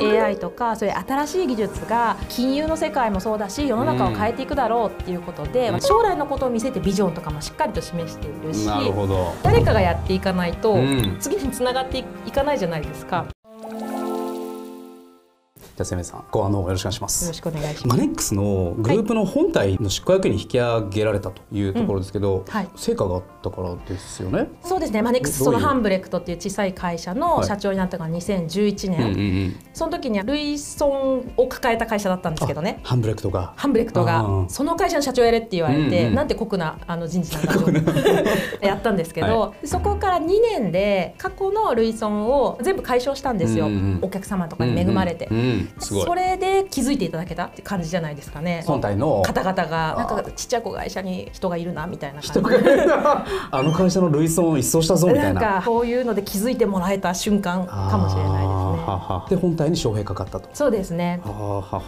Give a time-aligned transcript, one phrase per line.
[0.00, 8.66] AI とかそういう新しい技術が金融の世界もそうだし世の中を変えていくだろうっていうことで、うん、将来のことを見せてビジョンとかもしっかりと示しているし
[9.42, 10.78] 誰かがやっていかないと、
[11.20, 13.26] 次につながっていかないじゃないですか。
[15.76, 17.24] じゃあせめさんご案内よろしくお願いします。
[17.24, 17.86] よろしくお願いします。
[17.86, 24.48] マネックスのグループの本体の執行役員に引き上げられたというところですけど、うんはい、成果があったからですよね。
[24.62, 25.00] そうですね。
[25.00, 32.80] マネックスそのハンブレクトっていう小さい会社の社長になったのが2011年、はいうんうんうん、その時にはルイソンを抱えた会社だったんですけどね。
[32.82, 36.28] ハンブレクトがハンブレクトがその会社の社長やれって言われて、うんうん、なん。
[36.32, 37.72] て酷なあの人事なんだろう
[38.64, 48.62] やったんですけど、はい、そこから2年で過去のルイソンを全部解消したんですよ、うんうん、お客様とかに恵まれて、うんうん、それで気づいていただけたって感じじゃないですかね。
[48.66, 49.22] 本体の。
[49.22, 52.52] 方々がなんかちっちゃい子会社に人がいるなみたいな感じ
[53.50, 55.40] あの会社の類損を一掃したぞみたいな。
[55.40, 58.62] なんかそういうので気づいてもらえた瞬間かもしれないですね。
[59.30, 60.48] で本体に招聘かかったと。
[60.52, 61.20] そうですね。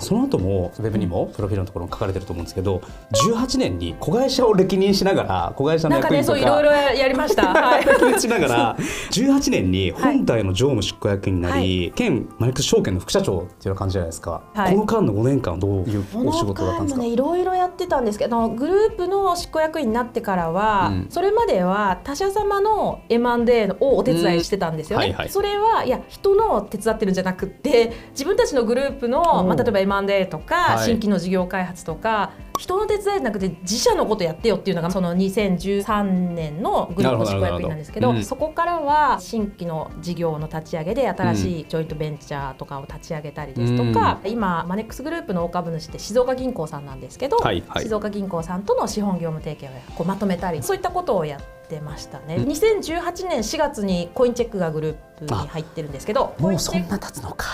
[0.00, 6.38] その後もウェブにもプロフィールのところに書かれてると思うんですけど18年に子会社を歴任しながら子会社の役員とか。
[6.38, 7.44] なんかねそういろいろやりました。
[8.18, 8.76] しながら
[9.10, 25.12] 18年に本体の常務執行役員になり、はい、県マクス証券の副社長っていう感じじゃないですか、はい、この間の5年間どういうお仕事だったんですか、ね、いろいろやってたんですけどグループの執行役員になってからは、うん、それまでは他社様の M&A をお手伝いしてたんですよね、うん。
[25.12, 57.46] はいはい、それはいや人の手伝ってるんじゃなくて自分たちのグループの、まあ、例えば M&A とか、はい、新規の事業開発とか人の手伝いじゃなくて自社のことやってよっていうのがその2013年のグループの執行役員なんですけど、うん、そこからは新規の事業の立ち上げで新しいジョイントベンチャーとかを立ち上げたりですとか、うん、今マネックスグループの大株主って静岡銀行さんなんですけど、はいはい、静岡銀行さんとの資本業務提携をこうまとめたりそういったことをやってましたね、うん、2018年4月にコインチェックがグループに入ってるんですけどもうそんな経つのか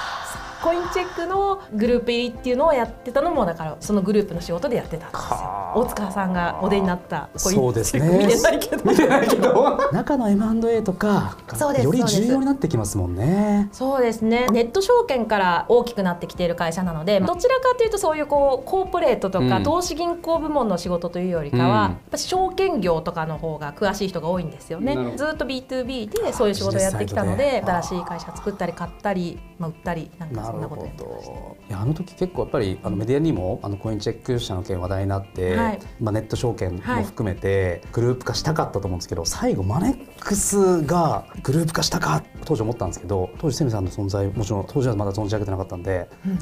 [0.62, 5.72] コインチェックのグループ入りっていうのをやってたのもだからそのグループの仕事でやってたんですよ。
[5.74, 9.90] 大塚さんがお出になったコインチェック見てないけど見てないけど。
[9.92, 11.36] 中の M&A とか
[11.82, 13.68] より重要になってきますもんね。
[13.72, 14.46] そうですね。
[14.50, 24.96] ネット証券から大きくなってきている会社なのでどちらかというとそういうこうコーポレートとか投資銀行部門の仕事というよりかは、やっぱ証券業とかの方が詳しい人が多いんですよね。
[25.16, 31.32] ずっと B2B でそういう仕事をやってきたので新しい会社作ったり買ったり、まあ、売ったりなんかそんなことやってました。
[31.32, 31.36] い
[31.68, 46.38] やあの時結構やっぱりあのメディアにもあのコインチェック社の件話題になって、はい、まあ、ネット証券も含めてグループ化したかったと思うんですけど、最後マネックスがグループ化したか当時思ったんですけど当時セミさんの存在もちろん当時はまだ存じ上げてなかったんで、うん。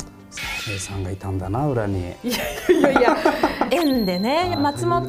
[0.78, 2.00] さんがいたんだな裏に。
[2.00, 2.36] いや
[2.68, 3.16] いやいや
[3.70, 5.06] 縁でね松本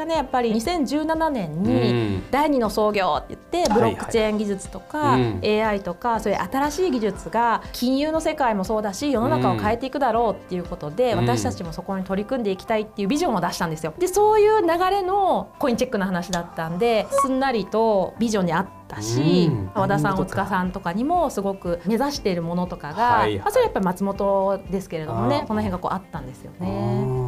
[0.00, 13.94] がねやっぱり2017年に第二の創業って言ってブロックチェーン技術とか AI とかそういう新しい技術が金融の世界もそうだし世の中を変えていくだろうっていうことで私たちもそこに取り組んでいきたいっていうビジョンを出したんですよ。
[13.98, 20.20] でそういう流れのコインチェックの話だったんですんなりとビジョンにあったし、和田さん。
[20.20, 27.19] 大塚さんとかにもすごく目指しているものとかが、はい、まあ、それはやっぱり松本ですけれどもねこの辺がこうあったんですよね。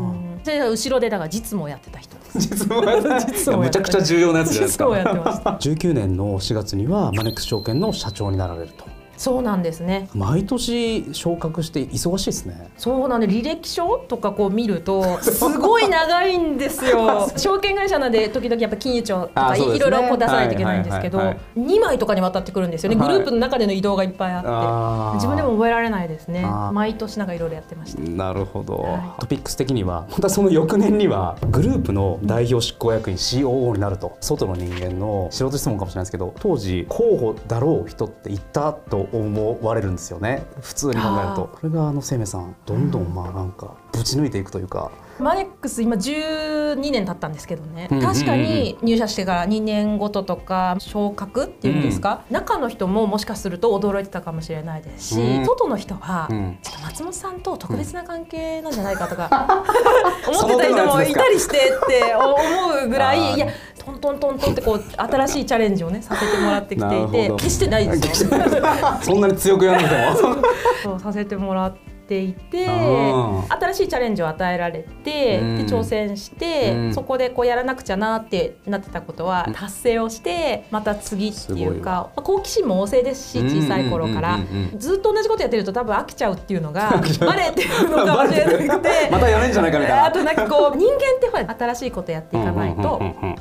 [0.45, 4.87] で後ろでだから実務をやってた人 実務めちゃくちゃ重要なやつじゃないですか。
[5.61, 8.85] 19年の4月にはマネックス証券の社長になられると。
[9.23, 10.09] そうなんですね。
[10.15, 12.73] 毎年昇格して忙しいですね。
[12.77, 17.29] そうなんで履歴書とかこう見ると すごい長いんですよ。
[17.39, 25.15] 証券会社なんで時々やっぱ金融庁とかいろいろこう出さないといけないんですけど、は2枚とかにわたってくるんですよね、グループの中での移動がいっぱいあって。
[25.19, 26.45] 自分でも覚えられないですね。
[26.73, 28.03] 毎年なんかいろいろやってました。
[28.03, 34.17] なるほど、はい、トピックス的にはまたその翌年にはグループの代表執行役員 COO になると。
[34.21, 40.47] 外の人間の素人質問かもしれないですけど当時候補だろう人っていたと思われるんですよね。
[40.61, 41.51] 普通に考えると。
[41.53, 44.91] これがあの生命さんどんどんまあなんかぶち抜いていくというか。
[45.19, 56.29] マネックス今12年経ったんですけどね、確かに入社してから2年ごととか昇格っていうんですか、うん、中の人ももしかすると驚いてたかもしれないですし、うん、外の人は、
[56.63, 59.65] ちょっと松本さんと特別な関係なんじゃないかとか、
[60.29, 62.37] 思ってた人もいたりしてって思
[62.87, 63.49] うぐらいいや
[63.85, 68.31] トントントントンってこう新しいチャレンジをねさせてもらってきていて決してないですよ。
[69.03, 70.43] そんなに強くやらなくても。
[70.83, 84.41] そうさせてもらってていて新しいチャレンジを与えられて、うん、で挑戦して、うん、そこでこうやらなくちゃなってなってたことは達成をしてまた次っていうか、まあ、好奇心も旺盛ですし小さい頃から、
[84.77, 86.91] ずっと同じことやってると多分飽きちゃうっていうのが
[87.21, 93.01] バレてるのかもしれなくてまたやめんじゃないかみたいなあとなんかこう人間ってほら新しいことやっていかないと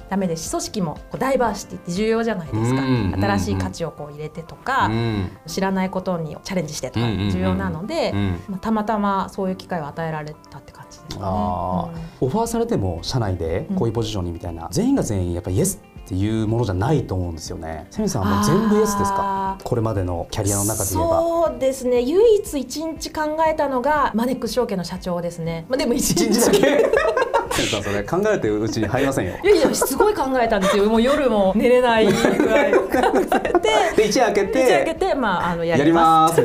[0.09, 0.41] ダメです。
[0.41, 4.89] し組織もこうダイバーシティって重要じゃないですか、新しい価値をこう入れてとか、
[5.45, 8.13] 知らないことにチャレンジしてとか重要なので、
[8.51, 11.21] まあ、たまたまそういう機会を与えられたって感じですね。
[11.23, 11.89] オ
[12.21, 17.87] ファーされても社内でこういうポジションにみたいな、全員が全員やっぱりイエスっていうものじゃないと思うんですよね。
[17.89, 19.57] セミさんはもう全部イエスですか？
[19.63, 21.21] これまでのキャリアの中で言えば。
[21.21, 26.91] そうですね唯一一日考えたのがマネックス証券の社長ですね、まあ、でも一日だけ。
[27.51, 29.35] それ考えてるうちに入りませんよ。
[29.43, 30.89] いやいやすごい考えたんですよ。
[30.89, 32.73] もう夜も寝れないぐらい。
[32.73, 32.89] 考
[33.35, 33.50] えて
[33.95, 36.41] で一夜明けて一夜明けてまああのやります。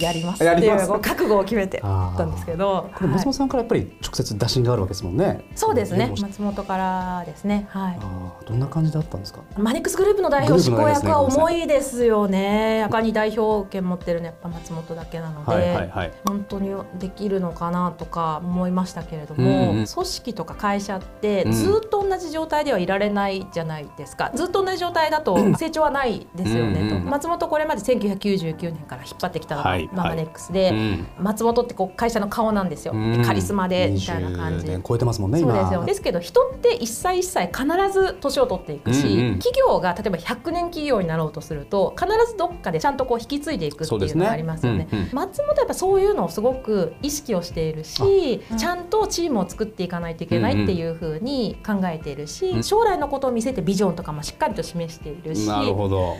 [0.00, 5.44] やります っていう覚悟を決めてたんですけどこれ松本さんからやっぱり直接打診があるわけですもんね。
[5.54, 6.12] そうですね。
[6.20, 7.66] 松本からですね。
[7.70, 7.98] はい。
[8.46, 9.40] どんな感じだったんですか？
[9.56, 11.66] マネックスグループの代表執行役は重い。
[11.66, 12.84] ですよね。
[12.88, 15.90] 他に代表権持ってるのやっぱ松本だけなので、
[16.26, 27.10] 本当にできるのかなとか思いましたけれども、組織とか会社ってずっと同じ状態ではいられないじゃないですか、うん、ずっと同じ状態だと 成長はないですよね、うんうん、と。
[27.10, 29.88] 松本これまで1999年から引っ張ってきたのが、はい。
[29.92, 30.72] マネックスで、
[31.18, 34.66] 松本ってこう会社の顔なんですよ、カリスマでみたいな感じ。
[34.86, 35.84] 超えてますもんねそうですよ。
[35.84, 44.78] ですけど人って一歳一歳必ず年を取っていくし、うんうん、企業が例えば100年企業になろうとすると必ずどっかでちゃんとこう引き継いでいくっていうのがありますよね。
[44.78, 52.56] ねうんうん、松本はやっぱそういうのをすごく意識をしているし、ちゃんとチームを作っていかないといけないっていうふうに考えているし、うん。
[52.56, 55.46] うん、将来のことを見せてビジョンとかもしっかりと示しているし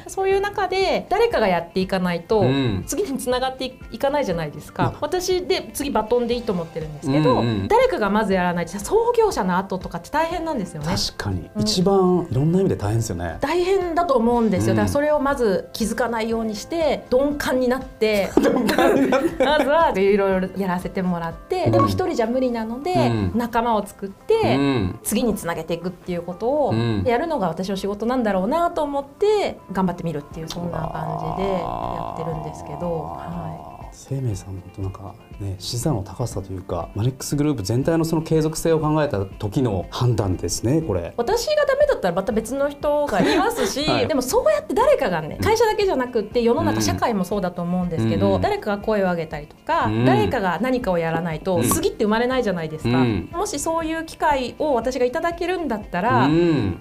[0.06, 2.44] そういう中で誰かがやっていかないと、
[2.86, 4.94] 次につながっていかないじゃないですか。
[5.00, 10.88] 私で次バトンでいいと思ってるんですけど、うんうん、誰かがまずやらないと創業者の後とかって大変なんですよね。
[10.88, 13.38] 確かに、一番いろんな意味で大変ですよね。
[13.40, 14.74] 大変だと思うんですよ。
[14.74, 18.30] だからそれをまず気づかないようにして鈍感になって
[19.44, 24.58] まずはいろいろやらせてもらって、でも一人じゃ無理なので、仲間を作って、
[25.02, 26.74] 次につなげていくっていうことを
[27.04, 33.02] やるのが私の仕事なんだろうなと思って頑張ってみるっていうそんな感じでやってるんですけど。
[33.02, 52.98] はい生命さんとなんかね視座の高さというかマネックスグループ全体のその継続性を考えた時の判断ですねこれ私がダメだったらまた別の人がいますし、はい、でもそうやって誰かがね会社だけじゃなくって世の中、うん、社会もそうだと思うんですけど、うん、誰かが声を上げたりとか、うん、誰かが何かをやらないと次って生まれないじゃないですか、
[53.36, 56.28] もしそういう機会を私がいただけるんだったら、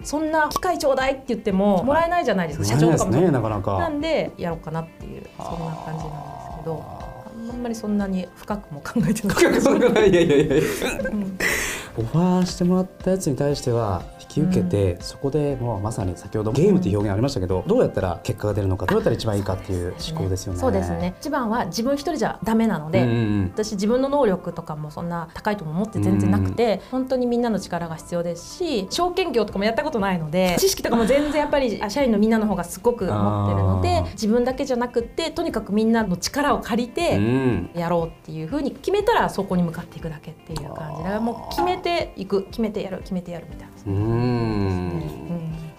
[0.03, 3.77] そんな機会ちょうだいって言ってももらえないじゃないですか、社長とかも、ね、なかなか。
[3.79, 7.05] なんでやろうかなっていうそんな感じなんですけど。
[7.47, 10.09] あんまりそんなに深くも考えてない。
[10.09, 10.13] い。
[10.13, 10.63] やいやいやいや。
[11.97, 20.59] オファーしてもらったやつに対しては引き受けて、うん、そこでもうまさに先ほどゲームっていう表現ありましたけど、どうやったら結果が出るのかどうやったら一番いいかっていう思考ですよね。
[20.59, 21.15] そうですね。
[21.19, 37.19] 一番は自分一人じゃダメなので、うんうん、私自分の能力とかもそんな高いとも思って全然なくて、うんうん、本当にみんなの力が必要ですし証券業とかもやったことないので 知識とかも全然やっぱり社員のみんなの方がすごく持ってるので自分だけじゃなくてとにかくみんなの力を借りて
[37.73, 43.73] やろうっていうふうに決めたらそこに向かっていくだけっていう感じでもう決めていく決めてやる決めてやるみたいな。
[43.85, 45.01] うん。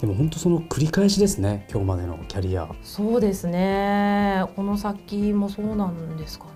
[0.01, 2.69] でも本当その繰り返しですね今日までのキャリア。
[2.83, 4.45] そうですね。
[4.55, 6.47] この先もそうなんですか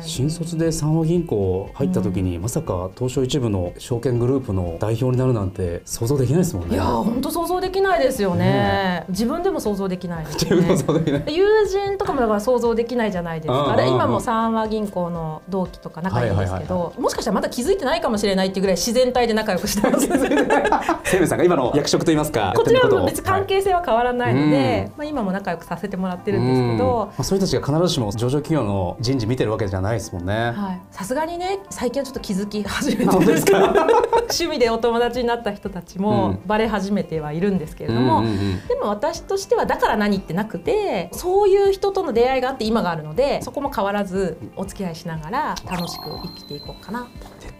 [0.00, 6.74] ね、新卒で三和銀行入った時に、うん、まさか東証一部の証券グループの代表になるなんて想像できないですもんね。
[6.74, 11.36] いや本当想像できないですよね、ね、自分でも想像できないです、ね、自分もできない。
[11.36, 13.76] 友人とかもだから想像できないじゃないですか。
[13.86, 20.08] 今も三和銀行の同期とか仲いいんですけど、もしかしたらまだ気づいてないかもしれないっていうぐらい自然体で仲良くしてます。
[21.04, 30.80] 生命さんが今の役職といいますか こちらは別に関係性は変わらないので、はい、まあ、今も仲良くさせてもらってるんですけど、まあ、そういう人たちが必ずしも上場企業の人事見てるわけじゃないですもんね、はい。
[30.90, 33.58] さすがにね最近はちょっと気づき始めてるんですけど
[34.30, 47.08] 趣味でお友達になった人たちもバレ始めてはいるんですけれども、うん、でも私としてはだから何ってなくてそういう人との出会いがあって今があるのでそこも変わらずお付き合いしながら楽しく生きていこうかな。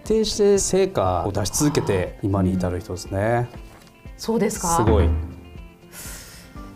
[0.05, 3.49] 徹底して成果を出し続けて今に至る人ですね。
[4.17, 4.69] そうですか。
[4.77, 5.09] すごい。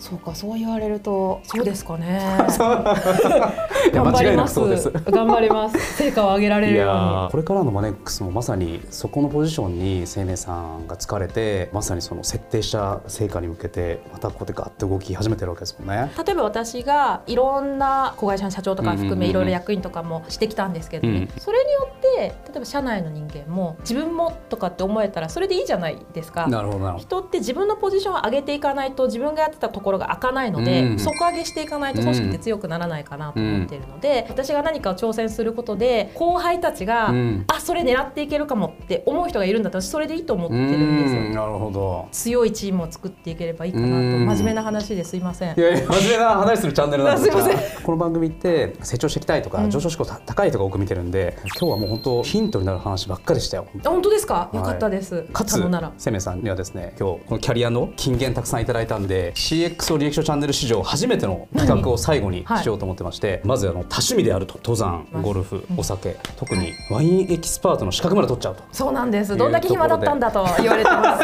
[0.04, 2.20] そうかそう言われるとそうですかね
[3.92, 4.60] 頑張ります。
[4.60, 5.96] 頑張ります。
[5.96, 7.30] 成果を上げられるように。
[7.30, 16.10] これからのマネックスもまさにそこのポジションに生命さんが疲れてまさにその設定した成果に向けてまたここでガッと動き始めてるわけですもんね。
[16.24, 26.46] 例えば私がいろんな子会社の社長とか含めいろいろ役員とかもしてきたんですけどね、うん、それによって例えば社内の人間も自分もとかって思えたらそれでいいじゃないですか。
[26.46, 41.22] なるほど人って自分のポジションを上げていかないと自分がやってたところが開かないので、うん、底上げしていかないと組織って強くならないかなと思っているので、うん、私が何かを挑戦することで後輩たちが、うん、あそれ狙っていけるかもって思う人がいるんだったらそれでいいと思ってるんですよ。
[41.34, 42.08] なるほど。
[42.12, 45.58] 強いチームを作っていければいいかなと真面目な話ですいません。
[45.58, 47.44] いやいや真面目な話するチャンネルなんですが
[47.82, 53.66] この番組って成長していきたいとか、上昇志向高い人が多く見てるんで今日はもう本当ヒントになる話ばっかりしたよ。
[53.82, 55.22] 本当ですか、よかったです。
[55.32, 55.54] かつ
[55.98, 68.62] セメさんにはですね今日このキャリアの金言たくさんいただいたんで CX を履歴書チャンネル史上初めての企画を最後にしようと思ってまして、はい、まずあの多趣味であると登山ゴルフお酒特にワインエキスパートの資格まで取っちゃうと。
[68.72, 69.36] そうなんです。
[69.36, 71.18] どんだけ暇だったんだと言われてま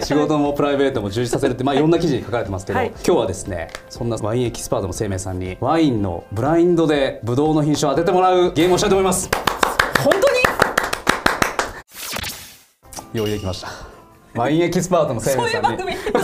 [0.00, 0.06] す。
[0.06, 1.52] 仕事もプライベートも充実させる。
[1.52, 9.49] って、まあ、いろんな記事に書かれてますけど、はい、今日はですねそんなワインエキスパートの生命さんにワインのブラインドでブドウの品種を当ててもらうゲームをしたいと思います
[10.02, 10.24] 本当に？
[13.12, 13.89] 用意できました。
[14.34, 15.78] ワインエキスパートの生命さんに。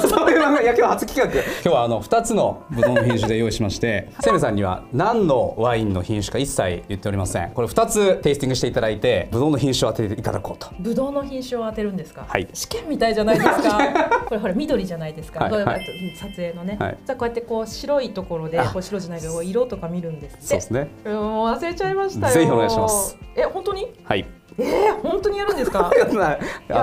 [0.08, 1.42] そういう番組いや今日初企画。
[1.42, 4.10] 今日はあの2つのブドウの品種で用意しまして。
[4.22, 7.50] 生命さんには何のワインの品種か一切言っておりません。
[7.50, 10.68] これ2つテイスティングしていただいてブドウの品種を当てていただこうと。
[10.78, 12.24] ブドウの品種を当てるんですか？
[12.28, 12.46] はい。
[12.52, 13.78] 試験みたいじゃないですか。
[14.26, 15.86] これほら緑じゃないですか、はいはい、
[16.16, 20.88] 撮影のね、はい、じゃあこうやってこう白いところでこう白じゃないけど色とか見るんですそうですね。
[21.04, 22.34] もう忘れちゃいましたよ。
[22.34, 23.18] ぜひお願いします。
[23.34, 23.92] え本当に？
[24.04, 24.24] はい。
[24.58, 25.90] えー、本当にやるんですか？
[25.96, 26.04] や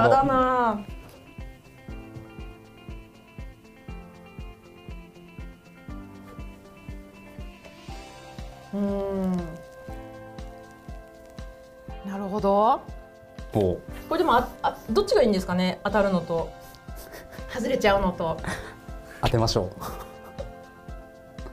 [0.10, 0.80] だな
[8.74, 9.38] うん。
[12.06, 12.82] なるほど。
[13.52, 13.80] こ
[14.12, 15.80] れでもああどっちがいいんですかね？
[15.84, 16.52] 当たるのと。
[17.54, 18.38] 外れちゃうのと。
[19.22, 19.72] 当てましょ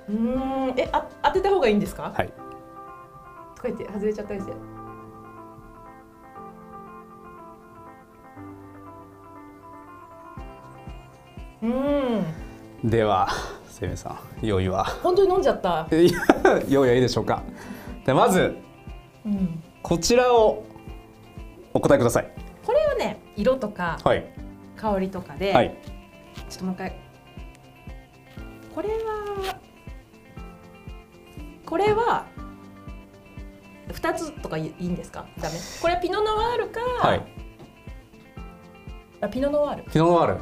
[0.09, 0.12] う。
[0.12, 0.75] うん。
[0.79, 2.12] えあ当てた方がいいんですか？
[2.17, 2.33] はい。
[3.55, 4.53] とか言って外れちゃったりして。
[11.62, 11.67] う
[12.87, 12.91] ん。
[12.91, 13.29] では
[13.80, 14.10] 生命さ
[14.42, 14.84] ん用意は。
[15.02, 15.88] 本当に飲んじゃった。
[16.68, 17.42] 用意はいいでしょうか。
[18.04, 18.56] でまず、
[19.25, 20.64] うん、こちらを
[21.72, 22.30] お答えください。
[22.64, 24.25] これはね色とか、はい、
[24.76, 25.76] 香りとかで、はい、
[26.49, 26.92] ちょっともう一回。
[28.75, 28.94] これは
[31.66, 32.26] これは
[33.92, 35.26] 二つとかいいんですか？
[35.40, 35.54] ダメ？
[35.80, 37.22] これはピノノワールか、はい、
[39.20, 39.90] あピノノワール？
[39.90, 40.40] ピノノワール。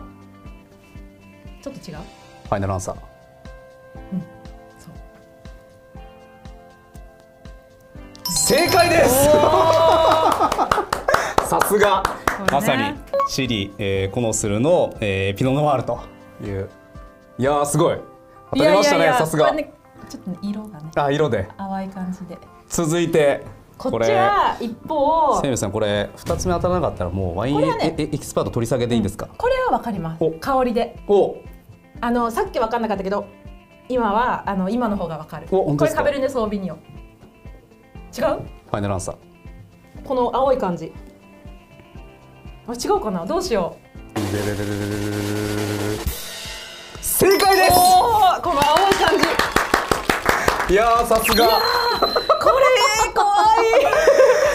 [1.62, 1.96] ちょっと違う？
[1.96, 3.07] ファイナルアンサー
[8.48, 9.24] 正解です。
[11.48, 12.94] さすが、ね、まさに
[13.28, 16.00] シリ、えー、コノスルの、えー、ピノノワールと
[16.42, 16.70] いう。
[17.38, 18.00] いやすごい。
[18.52, 19.72] 当たりましたねさすが、ね、
[20.08, 21.48] ちょっと、ね、色がねあ色で。
[21.58, 22.38] 淡い感じで。
[22.68, 23.44] 続いて
[23.76, 30.24] こっちは一方セミさんこれ二つ目当たらなかったらもうワインエ,、ね、エキスパート取り下げでいいですか、うん、これはわかります。
[30.40, 30.98] 香りで。
[31.06, 31.36] お。
[32.00, 33.26] あのさっき分かんなかったけど
[33.88, 35.46] 今はあの今の方がわかる。
[35.50, 36.78] おこれカベルネソービニオン
[38.16, 38.24] 違う？
[38.70, 39.16] ファイナルアンサー。
[40.04, 40.92] この青い感じ。
[42.66, 43.24] あ違うかな？
[43.24, 43.76] どうしよ
[44.14, 44.20] う。
[47.00, 47.70] 正解です！
[47.72, 49.18] この青い感
[50.68, 50.74] じ。
[50.74, 51.46] いやさすが。
[51.46, 52.97] これ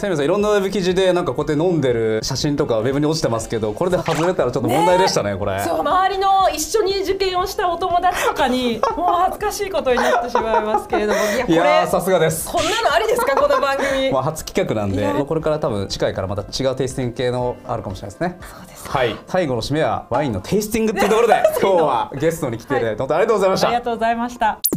[0.04, 5.58] セミさんいろんなウェブ記事でなんかこうやって飲んでる写真とかウェブに落ちてますけどこれで外れたらちょっと問題でしたね、ね、これ。
[5.64, 12.52] そう周りの一緒に受験をしたお友達とかにもう恥ずかしいことになってしまいますけれどもいやさすがです。
[12.52, 14.12] こんなのありですかこの番組。
[14.12, 18.38] まあ初企画なんでこれから多分次回からまた違うテイスティング系のあるかもしれないですね。
[18.42, 19.16] そうですはい。
[19.26, 23.68] 最後の締めはワインのテイスティングっていうところで 今日はゲストに来ていただいて、はい、本当ありがとうございました。
[23.68, 24.73] ありがとうございました